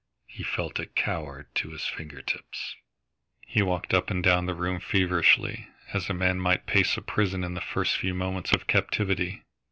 [0.25, 2.75] He felt a coward to his fingertips...
[3.45, 7.43] He walked up and down the room feverishly, as a man might pace a prison
[7.43, 9.43] in the first few moments of captivity.